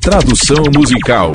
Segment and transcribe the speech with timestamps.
[0.00, 1.32] Tradução musical.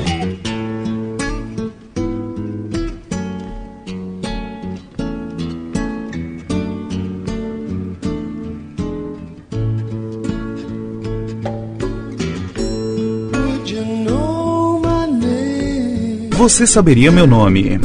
[16.32, 17.80] Você saberia meu nome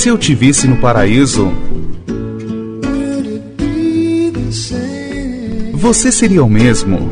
[0.00, 1.52] se eu te visse no paraíso?
[5.80, 7.10] Você seria o mesmo?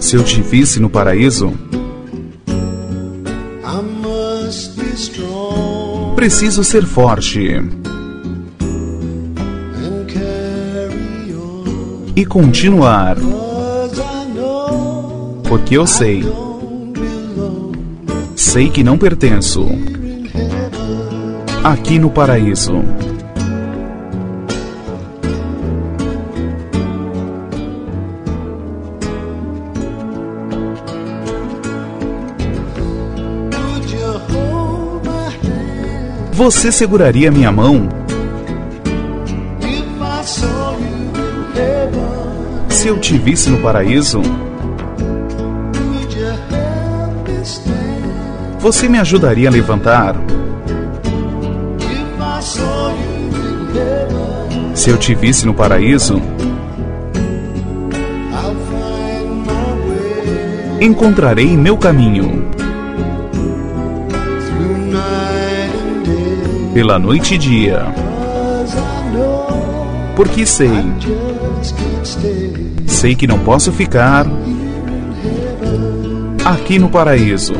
[0.00, 1.52] Se eu te visse no paraíso?
[6.16, 7.62] Preciso ser forte.
[12.16, 13.18] E continuar,
[15.46, 16.24] porque eu sei,
[18.34, 19.68] sei que não pertenço.
[21.62, 22.82] Aqui no paraíso.
[36.38, 37.88] Você seguraria minha mão?
[42.68, 44.22] Se eu te visse no paraíso,
[48.60, 50.14] você me ajudaria a levantar?
[54.76, 56.22] Se eu te visse no paraíso,
[60.80, 62.57] encontrarei meu caminho.
[66.74, 67.86] Pela noite e dia,
[70.14, 70.70] porque sei,
[72.86, 74.26] sei que não posso ficar
[76.44, 77.54] aqui no paraíso.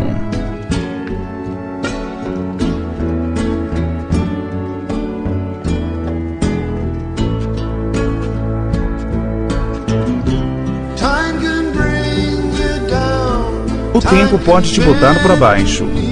[13.95, 16.08] O tempo pode te botar para baixo.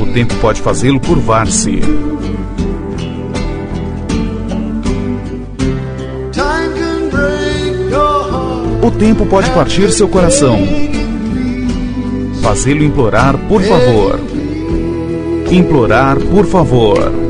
[0.00, 1.80] O tempo pode fazê-lo curvar-se.
[8.82, 10.58] O tempo pode partir seu coração.
[12.42, 14.20] Fazê-lo implorar, por favor.
[15.50, 17.27] Implorar, por favor.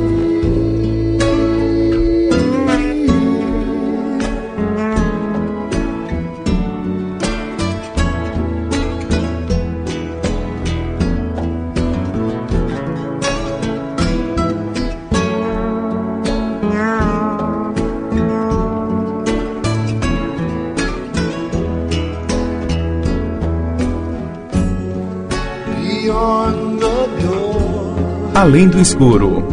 [28.38, 29.44] Além do escuro.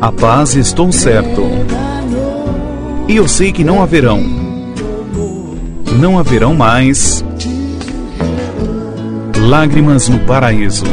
[0.00, 1.42] A paz estou certo.
[3.06, 4.20] E eu sei que não haverão.
[5.96, 7.24] Não haverão mais
[9.48, 10.86] lágrimas no paraíso.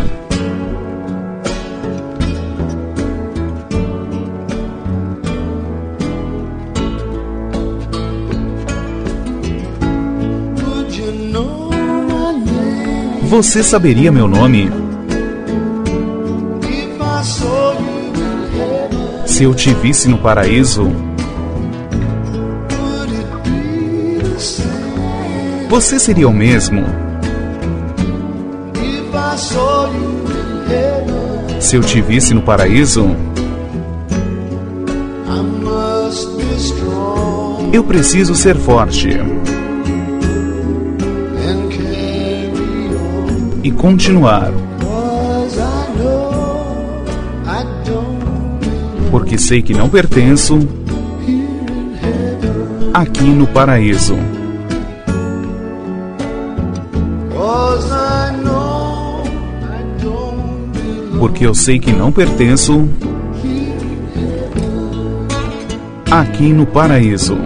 [13.28, 14.72] Você saberia meu nome?
[19.26, 20.90] Se eu te visse no paraíso,
[25.68, 26.86] você seria o mesmo?
[31.60, 33.14] Se eu te visse no paraíso,
[37.74, 39.10] eu preciso ser forte.
[43.64, 44.52] E continuar.
[49.12, 50.60] Porque sei que não pertenço
[52.94, 54.16] aqui no paraíso.
[61.20, 62.88] Porque eu sei que não pertenço
[66.12, 67.38] aqui no paraíso.